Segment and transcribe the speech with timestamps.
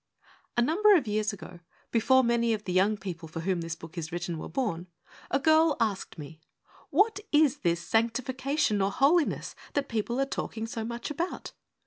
[0.57, 1.59] A NUMBER of years ago,
[1.91, 4.87] before many of the young people for whom this book is written were born,
[5.29, 6.41] a girl asked me,'
[6.99, 11.51] What is this Sanctification, or Holiness, that people are talking so much about?